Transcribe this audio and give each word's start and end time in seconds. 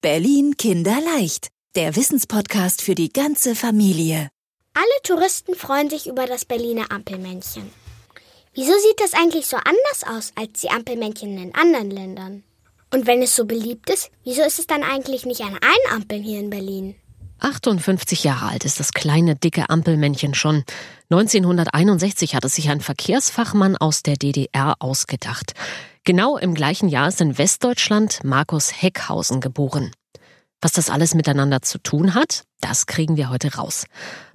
Berlin 0.00 0.56
Kinderleicht, 0.56 1.48
der 1.74 1.96
Wissenspodcast 1.96 2.82
für 2.82 2.94
die 2.94 3.12
ganze 3.12 3.56
Familie. 3.56 4.28
Alle 4.72 5.02
Touristen 5.02 5.56
freuen 5.56 5.90
sich 5.90 6.06
über 6.06 6.26
das 6.26 6.44
Berliner 6.44 6.92
Ampelmännchen. 6.92 7.68
Wieso 8.54 8.70
sieht 8.78 9.00
das 9.00 9.14
eigentlich 9.14 9.46
so 9.46 9.56
anders 9.56 10.04
aus 10.06 10.32
als 10.36 10.60
die 10.60 10.70
Ampelmännchen 10.70 11.36
in 11.36 11.52
anderen 11.52 11.90
Ländern? 11.90 12.44
Und 12.94 13.08
wenn 13.08 13.22
es 13.22 13.34
so 13.34 13.44
beliebt 13.44 13.90
ist, 13.90 14.12
wieso 14.22 14.42
ist 14.42 14.60
es 14.60 14.68
dann 14.68 14.84
eigentlich 14.84 15.26
nicht 15.26 15.40
an 15.40 15.58
allen 15.60 15.96
Ampeln 15.96 16.22
hier 16.22 16.38
in 16.38 16.50
Berlin? 16.50 16.94
58 17.40 18.22
Jahre 18.22 18.46
alt 18.46 18.64
ist 18.64 18.78
das 18.78 18.92
kleine, 18.92 19.34
dicke 19.34 19.68
Ampelmännchen 19.68 20.34
schon. 20.34 20.62
1961 21.10 22.36
hat 22.36 22.44
es 22.44 22.54
sich 22.54 22.70
ein 22.70 22.80
Verkehrsfachmann 22.80 23.76
aus 23.76 24.04
der 24.04 24.16
DDR 24.16 24.76
ausgedacht. 24.78 25.54
Genau 26.08 26.38
im 26.38 26.54
gleichen 26.54 26.88
Jahr 26.88 27.08
ist 27.08 27.20
in 27.20 27.36
Westdeutschland 27.36 28.20
Markus 28.24 28.72
Heckhausen 28.80 29.42
geboren. 29.42 29.90
Was 30.62 30.72
das 30.72 30.88
alles 30.88 31.14
miteinander 31.14 31.60
zu 31.60 31.76
tun 31.76 32.14
hat, 32.14 32.44
das 32.62 32.86
kriegen 32.86 33.18
wir 33.18 33.28
heute 33.28 33.56
raus. 33.56 33.84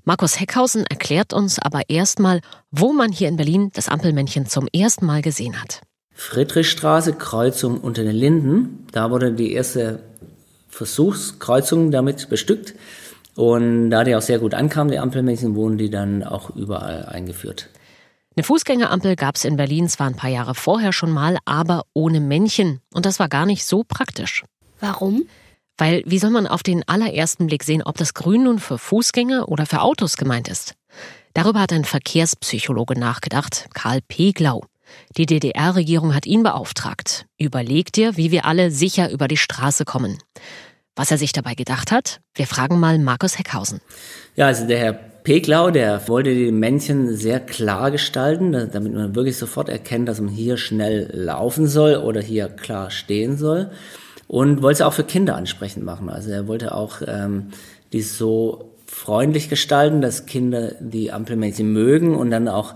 Markus 0.03 0.39
Heckhausen 0.39 0.85
erklärt 0.85 1.33
uns 1.33 1.57
aber 1.57 1.89
erstmal, 1.89 2.41
wo 2.69 2.93
man 2.93 3.11
hier 3.11 3.27
in 3.27 3.37
Berlin 3.37 3.71
das 3.73 3.89
Ampelmännchen 3.89 4.45
zum 4.45 4.67
ersten 4.71 5.07
Mal 5.07 5.23
gesehen 5.23 5.59
hat. 5.59 5.81
Friedrichstraße, 6.11 7.13
Kreuzung 7.13 7.79
unter 7.81 8.03
den 8.03 8.15
Linden. 8.15 8.85
Da 8.91 9.09
wurde 9.09 9.33
die 9.33 9.53
erste 9.53 10.03
Versuchskreuzung 10.67 11.89
damit 11.89 12.29
bestückt. 12.29 12.75
Und 13.33 13.89
da 13.89 14.03
die 14.03 14.15
auch 14.15 14.21
sehr 14.21 14.37
gut 14.37 14.53
ankamen, 14.53 14.91
die 14.91 14.99
Ampelmännchen, 14.99 15.55
wurden 15.55 15.79
die 15.79 15.89
dann 15.89 16.21
auch 16.21 16.55
überall 16.55 17.07
eingeführt. 17.07 17.69
Eine 18.35 18.43
Fußgängerampel 18.43 19.15
gab 19.15 19.35
es 19.35 19.45
in 19.45 19.57
Berlin 19.57 19.87
zwar 19.87 20.07
ein 20.07 20.15
paar 20.15 20.29
Jahre 20.29 20.55
vorher 20.55 20.91
schon 20.91 21.11
mal, 21.11 21.37
aber 21.45 21.83
ohne 21.93 22.19
Männchen. 22.19 22.81
Und 22.91 23.05
das 23.05 23.19
war 23.19 23.29
gar 23.29 23.45
nicht 23.45 23.63
so 23.63 23.83
praktisch. 23.83 24.43
Warum? 24.79 25.27
Weil 25.77 26.01
wie 26.05 26.17
soll 26.17 26.31
man 26.31 26.47
auf 26.47 26.63
den 26.63 26.87
allerersten 26.87 27.47
Blick 27.47 27.63
sehen, 27.63 27.83
ob 27.83 27.97
das 27.97 28.15
Grün 28.15 28.43
nun 28.43 28.59
für 28.59 28.79
Fußgänger 28.79 29.49
oder 29.49 29.65
für 29.67 29.81
Autos 29.81 30.17
gemeint 30.17 30.47
ist? 30.47 30.73
Darüber 31.35 31.61
hat 31.61 31.73
ein 31.73 31.85
Verkehrspsychologe 31.85 32.97
nachgedacht, 32.99 33.67
Karl 33.73 34.01
Peglau. 34.07 34.65
Die 35.17 35.25
DDR-Regierung 35.25 36.15
hat 36.15 36.25
ihn 36.25 36.43
beauftragt. 36.43 37.25
Überleg 37.37 37.91
dir, 37.91 38.17
wie 38.17 38.31
wir 38.31 38.45
alle 38.45 38.71
sicher 38.71 39.11
über 39.11 39.27
die 39.27 39.37
Straße 39.37 39.85
kommen. 39.85 40.17
Was 40.95 41.09
er 41.09 41.17
sich 41.17 41.31
dabei 41.31 41.55
gedacht 41.55 41.91
hat, 41.91 42.21
wir 42.35 42.45
fragen 42.45 42.79
mal 42.79 42.99
Markus 42.99 43.37
Heckhausen. 43.39 43.81
Ja, 44.35 44.47
also 44.47 44.67
der 44.67 44.79
Herr 44.79 45.12
Peglau, 45.23 45.71
der 45.71 46.07
wollte 46.07 46.33
die 46.33 46.51
Männchen 46.51 47.15
sehr 47.15 47.39
klar 47.39 47.91
gestalten, 47.91 48.69
damit 48.71 48.93
man 48.93 49.15
wirklich 49.15 49.37
sofort 49.37 49.69
erkennt, 49.69 50.09
dass 50.09 50.19
man 50.19 50.31
hier 50.31 50.57
schnell 50.57 51.09
laufen 51.13 51.67
soll 51.67 51.95
oder 51.95 52.21
hier 52.21 52.49
klar 52.49 52.91
stehen 52.91 53.37
soll. 53.37 53.71
Und 54.27 54.61
wollte 54.61 54.77
es 54.77 54.81
auch 54.81 54.93
für 54.93 55.03
Kinder 55.03 55.35
ansprechend 55.35 55.85
machen. 55.85 56.09
Also 56.09 56.31
er 56.31 56.47
wollte 56.47 56.73
auch 56.73 57.01
ähm, 57.05 57.51
die 57.91 58.01
so 58.01 58.71
freundlich 58.85 59.49
gestalten, 59.49 60.01
dass 60.01 60.25
Kinder 60.25 60.73
die 60.79 61.11
Ampelmännchen 61.11 61.71
mögen 61.71 62.15
und 62.15 62.31
dann 62.31 62.47
auch 62.47 62.75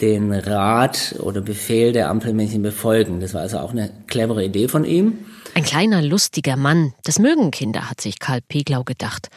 den 0.00 0.32
Rat 0.32 1.14
oder 1.20 1.40
Befehl 1.40 1.92
der 1.92 2.10
Ampelmännchen 2.10 2.62
befolgen. 2.62 3.20
Das 3.20 3.34
war 3.34 3.42
also 3.42 3.58
auch 3.58 3.70
eine 3.70 3.90
clevere 4.06 4.44
Idee 4.44 4.68
von 4.68 4.84
ihm. 4.84 5.18
Ein 5.54 5.64
kleiner, 5.64 6.02
lustiger 6.02 6.56
Mann. 6.56 6.92
Das 7.04 7.18
mögen 7.18 7.50
Kinder, 7.50 7.88
hat 7.88 8.00
sich 8.00 8.18
Karl 8.18 8.40
Peglau 8.42 8.84
gedacht. 8.84 9.28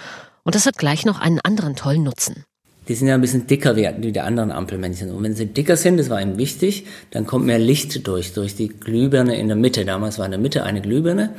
Und 0.43 0.55
das 0.55 0.65
hat 0.65 0.77
gleich 0.77 1.05
noch 1.05 1.19
einen 1.19 1.39
anderen 1.39 1.75
tollen 1.75 2.03
Nutzen. 2.03 2.43
Die 2.89 2.95
sind 2.95 3.07
ja 3.07 3.13
ein 3.13 3.21
bisschen 3.21 3.47
dicker 3.47 3.75
wie 3.75 4.11
die 4.11 4.19
anderen 4.19 4.51
Ampelmännchen. 4.51 5.11
Und 5.11 5.23
wenn 5.23 5.35
sie 5.35 5.45
dicker 5.45 5.77
sind, 5.77 5.97
das 5.97 6.09
war 6.09 6.21
ihm 6.21 6.37
wichtig, 6.37 6.85
dann 7.11 7.25
kommt 7.25 7.45
mehr 7.45 7.59
Licht 7.59 8.05
durch, 8.07 8.33
durch 8.33 8.55
die 8.55 8.67
Glühbirne 8.67 9.37
in 9.37 9.47
der 9.47 9.55
Mitte. 9.55 9.85
Damals 9.85 10.17
war 10.17 10.25
in 10.25 10.31
der 10.31 10.39
Mitte 10.39 10.63
eine 10.63 10.81
Glühbirne. 10.81 11.35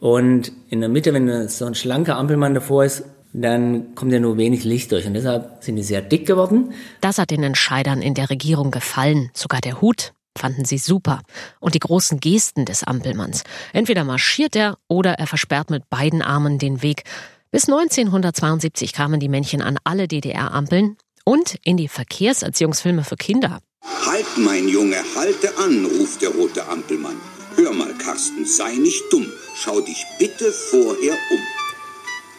Und 0.00 0.52
in 0.70 0.80
der 0.80 0.88
Mitte, 0.88 1.12
wenn 1.14 1.48
so 1.48 1.66
ein 1.66 1.74
schlanker 1.74 2.16
Ampelmann 2.16 2.54
davor 2.54 2.84
ist, 2.84 3.04
dann 3.32 3.94
kommt 3.94 4.12
ja 4.12 4.20
nur 4.20 4.38
wenig 4.38 4.64
Licht 4.64 4.92
durch 4.92 5.06
und 5.06 5.12
deshalb 5.12 5.58
sind 5.62 5.76
die 5.76 5.82
sehr 5.82 6.00
dick 6.00 6.26
geworden. 6.26 6.72
Das 7.02 7.18
hat 7.18 7.30
den 7.30 7.42
Entscheidern 7.42 8.00
in 8.00 8.14
der 8.14 8.30
Regierung 8.30 8.70
gefallen. 8.70 9.30
Sogar 9.34 9.60
der 9.60 9.82
Hut 9.82 10.14
fanden 10.38 10.64
sie 10.64 10.78
super. 10.78 11.20
Und 11.60 11.74
die 11.74 11.80
großen 11.80 12.20
Gesten 12.20 12.64
des 12.64 12.84
Ampelmanns. 12.84 13.44
Entweder 13.72 14.04
marschiert 14.04 14.56
er 14.56 14.78
oder 14.88 15.14
er 15.14 15.26
versperrt 15.26 15.70
mit 15.70 15.88
beiden 15.90 16.22
Armen 16.22 16.58
den 16.58 16.82
Weg. 16.82 17.04
Bis 17.50 17.68
1972 17.68 18.92
kamen 18.92 19.20
die 19.20 19.28
Männchen 19.28 19.62
an 19.62 19.78
alle 19.84 20.08
DDR-Ampeln 20.08 20.96
und 21.24 21.56
in 21.62 21.76
die 21.76 21.88
Verkehrserziehungsfilme 21.88 23.04
für 23.04 23.16
Kinder. 23.16 23.60
Halt, 24.04 24.26
mein 24.36 24.68
Junge, 24.68 24.96
halte 25.14 25.56
an, 25.58 25.84
ruft 25.84 26.22
der 26.22 26.30
rote 26.30 26.66
Ampelmann. 26.68 27.16
Hör 27.54 27.72
mal, 27.72 27.94
Carsten, 27.94 28.44
sei 28.44 28.74
nicht 28.74 29.02
dumm. 29.10 29.26
Schau 29.54 29.80
dich 29.80 30.04
bitte 30.18 30.50
vorher 30.52 31.12
um. 31.12 31.38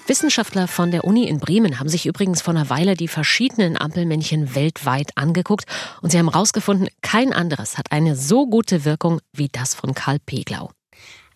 Wissenschaftler 0.07 0.67
von 0.67 0.91
der 0.91 1.03
Uni 1.03 1.27
in 1.27 1.39
Bremen 1.39 1.79
haben 1.79 1.89
sich 1.89 2.05
übrigens 2.05 2.41
vor 2.41 2.53
einer 2.53 2.69
Weile 2.69 2.95
die 2.95 3.07
verschiedenen 3.07 3.77
Ampelmännchen 3.77 4.55
weltweit 4.55 5.11
angeguckt 5.15 5.65
und 6.01 6.11
sie 6.11 6.19
haben 6.19 6.31
herausgefunden, 6.31 6.87
kein 7.01 7.33
anderes 7.33 7.77
hat 7.77 7.91
eine 7.91 8.15
so 8.15 8.45
gute 8.45 8.85
Wirkung 8.85 9.19
wie 9.33 9.49
das 9.49 9.73
von 9.73 9.93
Karl 9.93 10.19
Peglau. 10.19 10.71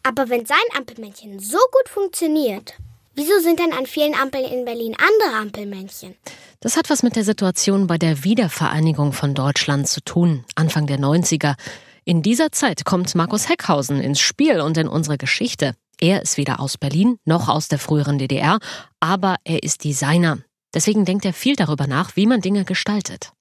Aber 0.04 0.30
wenn 0.30 0.46
sein 0.46 0.58
Ampelmännchen 0.78 1.40
so 1.40 1.58
gut 1.72 1.90
funktioniert, 1.90 2.76
wieso 3.16 3.40
sind 3.40 3.60
denn 3.60 3.74
an 3.74 3.86
vielen 3.86 4.16
Ampeln 4.16 4.46
in 4.46 4.66
Berlin 4.66 4.96
andere 4.96 5.40
Ampelmännchen? 5.40 6.16
Das 6.60 6.78
hat 6.78 6.90
was 6.90 7.04
mit 7.04 7.16
der 7.16 7.24
Situation 7.24 7.88
bei 7.88 7.98
der 7.98 8.24
Wiedervereinigung 8.24 9.14
von 9.14 9.34
Deutschland 9.34 9.88
zu 9.88 10.02
tun, 10.02 10.46
Anfang 10.56 10.88
der 10.88 11.00
90er. 11.00 11.56
In 12.04 12.22
dieser 12.22 12.52
Zeit 12.52 12.86
kommt 12.86 13.16
Markus 13.16 13.50
Heckhausen 13.50 14.00
ins 14.00 14.20
Spiel 14.20 14.62
und 14.62 14.78
in 14.78 14.88
unsere 14.88 15.18
Geschichte. 15.18 15.74
Er 16.00 16.22
ist 16.22 16.38
weder 16.38 16.60
aus 16.60 16.78
Berlin 16.78 17.18
noch 17.26 17.48
aus 17.48 17.68
der 17.68 17.80
früheren 17.80 18.18
DDR, 18.18 18.60
aber 19.00 19.36
er 19.44 19.64
ist 19.64 19.84
Designer. 19.84 20.40
Deswegen 20.74 21.06
denkt 21.06 21.26
er 21.26 21.34
viel 21.34 21.56
darüber 21.56 21.86
nach, 21.86 22.16
wie 22.16 22.26
man 22.26 22.42
Dinge 22.42 22.66
gestaltet. 22.66 23.32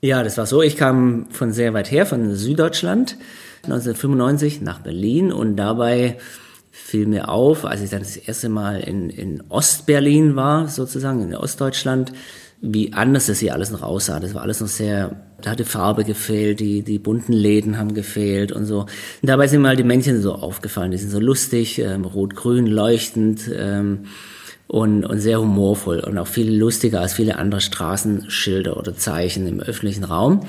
Ja, 0.00 0.24
das 0.24 0.36
war 0.36 0.46
so. 0.46 0.62
Ich 0.62 0.76
kam 0.76 1.30
von 1.30 1.52
sehr 1.52 1.74
weit 1.74 1.92
her, 1.92 2.06
von 2.06 2.34
Süddeutschland, 2.34 3.16
1995 3.64 4.60
nach 4.60 4.80
Berlin 4.80 5.30
und 5.30 5.56
dabei 5.56 6.18
fiel 6.74 7.06
mir 7.06 7.28
auf, 7.28 7.66
als 7.66 7.82
ich 7.82 7.90
dann 7.90 8.00
das 8.00 8.16
erste 8.16 8.48
Mal 8.48 8.80
in, 8.80 9.10
in 9.10 9.42
Ostberlin 9.50 10.36
war, 10.36 10.68
sozusagen 10.68 11.22
in 11.22 11.36
Ostdeutschland, 11.36 12.12
wie 12.62 12.94
anders 12.94 13.26
das 13.26 13.40
hier 13.40 13.52
alles 13.52 13.70
noch 13.70 13.82
aussah. 13.82 14.20
Das 14.20 14.34
war 14.34 14.42
alles 14.42 14.60
noch 14.60 14.68
sehr, 14.68 15.16
da 15.42 15.50
hatte 15.50 15.66
Farbe 15.66 16.04
gefehlt, 16.04 16.60
die, 16.60 16.82
die 16.82 16.98
bunten 16.98 17.34
Läden 17.34 17.76
haben 17.76 17.92
gefehlt 17.92 18.52
und 18.52 18.64
so. 18.64 18.80
Und 18.80 18.88
dabei 19.28 19.48
sind 19.48 19.60
mir 19.60 19.68
halt 19.68 19.80
die 19.80 19.84
Männchen 19.84 20.22
so 20.22 20.34
aufgefallen. 20.34 20.92
Die 20.92 20.96
sind 20.96 21.10
so 21.10 21.20
lustig, 21.20 21.78
ähm, 21.78 22.06
rot-grün, 22.06 22.66
leuchtend 22.66 23.50
ähm, 23.54 24.06
und, 24.72 25.04
und 25.04 25.20
sehr 25.20 25.38
humorvoll 25.38 26.00
und 26.00 26.16
auch 26.16 26.26
viel 26.26 26.50
lustiger 26.50 27.02
als 27.02 27.12
viele 27.12 27.36
andere 27.36 27.60
Straßenschilder 27.60 28.78
oder 28.78 28.96
Zeichen 28.96 29.46
im 29.46 29.60
öffentlichen 29.60 30.02
Raum. 30.02 30.46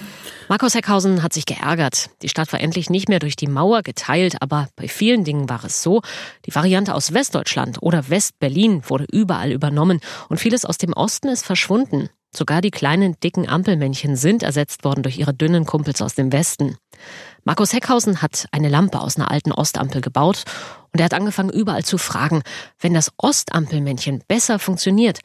Markus 0.48 0.76
Heckhausen 0.76 1.24
hat 1.24 1.34
sich 1.34 1.46
geärgert. 1.46 2.10
Die 2.22 2.30
Stadt 2.30 2.54
war 2.54 2.62
endlich 2.62 2.90
nicht 2.90 3.10
mehr 3.10 3.20
durch 3.20 3.36
die 3.36 3.48
Mauer 3.48 3.82
geteilt, 3.82 4.38
aber 4.42 4.70
bei 4.78 4.88
vielen 4.88 5.26
Dingen 5.26 5.50
war 5.50 5.66
es 5.66 5.84
so. 5.84 6.02
Die 6.46 6.56
Variante 6.56 6.96
aus 6.96 7.14
Westdeutschland 7.14 7.80
oder 7.82 8.10
Westberlin 8.10 8.84
wurde 8.88 9.06
überall 9.12 9.52
übernommen 9.52 10.00
und 10.30 10.40
vieles 10.40 10.64
aus 10.64 10.78
dem 10.78 10.94
Osten 10.94 11.28
ist 11.28 11.46
verschwunden. 11.46 12.08
Sogar 12.34 12.62
die 12.62 12.72
kleinen, 12.72 13.20
dicken 13.22 13.50
Ampelmännchen 13.50 14.16
sind 14.16 14.42
ersetzt 14.42 14.86
worden 14.86 15.04
durch 15.04 15.20
ihre 15.20 15.34
dünnen 15.34 15.66
Kumpels 15.66 16.02
aus 16.02 16.16
dem 16.16 16.32
Westen. 16.32 16.78
Markus 17.44 17.74
Heckhausen 17.74 18.22
hat 18.22 18.48
eine 18.54 18.70
Lampe 18.70 19.02
aus 19.02 19.18
einer 19.18 19.30
alten 19.30 19.52
Ostampel 19.52 20.00
gebaut 20.00 20.46
und 20.94 21.00
er 21.00 21.06
hat 21.06 21.14
angefangen, 21.14 21.50
überall 21.50 21.84
zu 21.84 21.98
fragen, 21.98 22.44
wenn 22.80 22.94
das 22.94 23.12
Ostampelmännchen 23.18 24.24
besser 24.28 24.60
funktioniert, 24.60 25.20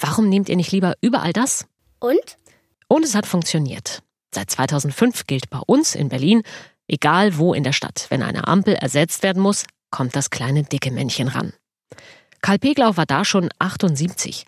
warum 0.00 0.28
nehmt 0.28 0.48
ihr 0.48 0.56
nicht 0.56 0.72
lieber 0.72 0.94
überall 1.00 1.32
das? 1.32 1.66
Und? 1.98 2.38
Und 2.86 3.04
es 3.04 3.14
hat 3.14 3.26
funktioniert. 3.26 4.02
Seit 4.32 4.50
2005 4.50 5.26
gilt 5.26 5.50
bei 5.50 5.58
uns 5.58 5.94
in 5.94 6.08
Berlin, 6.08 6.42
egal 6.86 7.36
wo 7.36 7.52
in 7.52 7.64
der 7.64 7.72
Stadt, 7.72 8.06
wenn 8.10 8.22
eine 8.22 8.46
Ampel 8.46 8.74
ersetzt 8.74 9.22
werden 9.22 9.42
muss, 9.42 9.64
kommt 9.90 10.14
das 10.14 10.30
kleine 10.30 10.62
dicke 10.62 10.92
Männchen 10.92 11.28
ran. 11.28 11.52
Karl 12.40 12.58
Peglau 12.58 12.96
war 12.96 13.06
da 13.06 13.24
schon 13.24 13.48
78. 13.58 14.46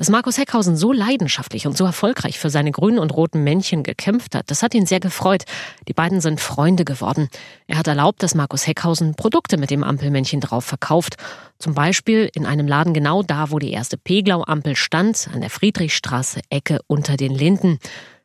Dass 0.00 0.08
Markus 0.08 0.38
Heckhausen 0.38 0.78
so 0.78 0.94
leidenschaftlich 0.94 1.66
und 1.66 1.76
so 1.76 1.84
erfolgreich 1.84 2.38
für 2.38 2.48
seine 2.48 2.70
grünen 2.70 2.98
und 2.98 3.14
roten 3.14 3.44
Männchen 3.44 3.82
gekämpft 3.82 4.34
hat, 4.34 4.50
das 4.50 4.62
hat 4.62 4.72
ihn 4.72 4.86
sehr 4.86 4.98
gefreut. 4.98 5.44
Die 5.88 5.92
beiden 5.92 6.22
sind 6.22 6.40
Freunde 6.40 6.86
geworden. 6.86 7.28
Er 7.66 7.76
hat 7.76 7.86
erlaubt, 7.86 8.22
dass 8.22 8.34
Markus 8.34 8.66
Heckhausen 8.66 9.14
Produkte 9.14 9.58
mit 9.58 9.68
dem 9.68 9.84
Ampelmännchen 9.84 10.40
drauf 10.40 10.64
verkauft. 10.64 11.16
Zum 11.58 11.74
Beispiel 11.74 12.30
in 12.34 12.46
einem 12.46 12.66
Laden 12.66 12.94
genau 12.94 13.22
da, 13.22 13.50
wo 13.50 13.58
die 13.58 13.72
erste 13.72 13.98
Peglau-Ampel 13.98 14.74
stand, 14.74 15.28
an 15.34 15.42
der 15.42 15.50
Friedrichstraße, 15.50 16.40
Ecke 16.48 16.80
unter 16.86 17.18
den 17.18 17.34
Linden. 17.34 17.78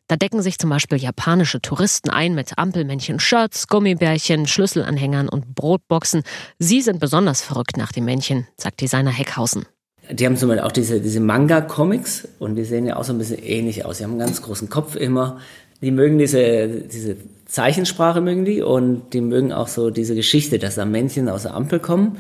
Da 0.08 0.16
decken 0.16 0.42
sich 0.42 0.58
zum 0.58 0.70
Beispiel 0.70 0.98
japanische 0.98 1.62
Touristen 1.62 2.10
ein 2.10 2.36
mit 2.36 2.58
Ampelmännchen-Shirts, 2.58 3.68
Gummibärchen, 3.68 4.48
Schlüsselanhängern 4.48 5.28
und 5.28 5.56
Brotboxen. 5.56 6.24
Sie 6.58 6.80
sind 6.80 7.02
besonders 7.02 7.42
verrückt 7.42 7.76
nach 7.76 7.92
dem 7.92 8.06
Männchen, 8.06 8.48
sagt 8.56 8.80
Designer 8.80 9.12
Heckhausen. 9.12 9.66
Die 10.12 10.26
haben 10.26 10.38
zum 10.38 10.50
Beispiel 10.50 10.66
auch 10.66 10.72
diese, 10.72 11.02
diese 11.02 11.20
Manga-Comics 11.20 12.28
und 12.40 12.56
die 12.56 12.64
sehen 12.64 12.86
ja 12.86 12.98
auch 12.98 13.04
so 13.04 13.14
ein 13.14 13.18
bisschen 13.18 13.42
ähnlich 13.44 13.86
aus. 13.86 13.98
Sie 13.98 14.04
haben 14.04 14.12
einen 14.12 14.20
ganz 14.20 14.42
großen 14.42 14.70
Kopf 14.70 14.96
immer. 14.96 15.40
Die 15.82 15.92
mögen 15.92 16.18
diese, 16.18 16.68
diese 16.68 17.18
Zeichensprache 17.46 18.22
mögen 18.22 18.46
die 18.46 18.62
und 18.62 19.14
die 19.14 19.22
mögen 19.22 19.52
auch 19.52 19.68
so 19.68 19.90
diese 19.90 20.16
Geschichte, 20.16 20.60
dass 20.60 20.76
da 20.76 20.86
Männchen 20.86 21.30
aus 21.30 21.44
der 21.44 21.54
Ampel 21.54 21.80
kommen 21.80 22.18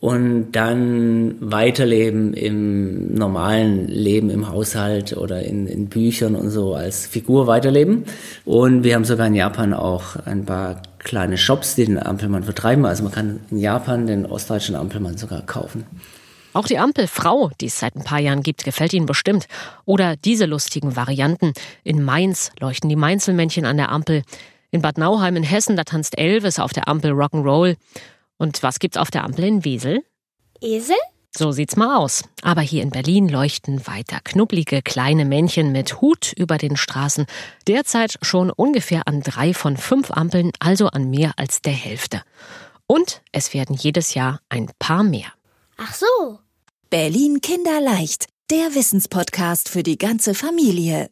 und 0.00 0.52
dann 0.52 1.34
weiterleben 1.40 2.32
im 2.32 3.14
normalen 3.14 3.86
Leben 3.86 4.30
im 4.30 4.48
Haushalt 4.48 5.14
oder 5.14 5.42
in, 5.42 5.66
in 5.66 5.88
Büchern 5.88 6.34
und 6.34 6.50
so 6.50 6.74
als 6.74 7.06
Figur 7.06 7.46
weiterleben. 7.46 8.04
Und 8.46 8.82
wir 8.82 8.94
haben 8.94 9.04
sogar 9.04 9.26
in 9.26 9.34
Japan 9.34 9.74
auch 9.74 10.16
ein 10.24 10.46
paar 10.46 10.80
kleine 10.98 11.36
Shops, 11.36 11.74
die 11.74 11.84
den 11.84 11.98
Ampelmann 11.98 12.44
vertreiben. 12.44 12.86
Also 12.86 13.02
man 13.02 13.12
kann 13.12 13.40
in 13.50 13.58
Japan 13.58 14.06
den 14.06 14.24
ostdeutschen 14.24 14.74
Ampelmann 14.74 15.18
sogar 15.18 15.42
kaufen. 15.42 15.84
Auch 16.52 16.66
die 16.66 16.78
Ampelfrau, 16.78 17.50
die 17.60 17.66
es 17.66 17.78
seit 17.78 17.94
ein 17.94 18.04
paar 18.04 18.18
Jahren 18.18 18.42
gibt, 18.42 18.64
gefällt 18.64 18.92
Ihnen 18.92 19.06
bestimmt. 19.06 19.46
Oder 19.84 20.16
diese 20.16 20.46
lustigen 20.46 20.96
Varianten. 20.96 21.52
In 21.84 22.02
Mainz 22.02 22.50
leuchten 22.58 22.88
die 22.88 22.96
Mainzelmännchen 22.96 23.64
an 23.64 23.76
der 23.76 23.90
Ampel. 23.90 24.22
In 24.70 24.82
Bad 24.82 24.98
Nauheim 24.98 25.36
in 25.36 25.42
Hessen, 25.42 25.76
da 25.76 25.84
tanzt 25.84 26.18
Elvis 26.18 26.58
auf 26.58 26.72
der 26.72 26.88
Ampel 26.88 27.12
Rock'n'Roll. 27.12 27.76
Und 28.36 28.62
was 28.62 28.78
gibt's 28.78 28.96
auf 28.96 29.10
der 29.10 29.24
Ampel 29.24 29.44
in 29.44 29.64
Wesel? 29.64 30.02
Esel? 30.60 30.96
So 31.32 31.52
sieht's 31.52 31.76
mal 31.76 31.96
aus. 31.96 32.24
Aber 32.42 32.60
hier 32.60 32.82
in 32.82 32.90
Berlin 32.90 33.28
leuchten 33.28 33.86
weiter 33.86 34.18
knubbelige 34.24 34.82
kleine 34.82 35.24
Männchen 35.24 35.70
mit 35.70 36.00
Hut 36.00 36.32
über 36.36 36.58
den 36.58 36.76
Straßen. 36.76 37.26
Derzeit 37.68 38.18
schon 38.22 38.50
ungefähr 38.50 39.06
an 39.06 39.20
drei 39.20 39.54
von 39.54 39.76
fünf 39.76 40.10
Ampeln, 40.10 40.50
also 40.58 40.88
an 40.88 41.08
mehr 41.08 41.32
als 41.36 41.62
der 41.62 41.72
Hälfte. 41.72 42.22
Und 42.88 43.22
es 43.30 43.54
werden 43.54 43.76
jedes 43.76 44.14
Jahr 44.14 44.40
ein 44.48 44.70
paar 44.80 45.04
mehr. 45.04 45.32
Ach 45.82 45.94
so. 45.94 46.38
Berlin 46.90 47.40
Kinderleicht, 47.40 48.26
der 48.50 48.74
Wissenspodcast 48.74 49.70
für 49.70 49.82
die 49.82 49.96
ganze 49.96 50.34
Familie. 50.34 51.08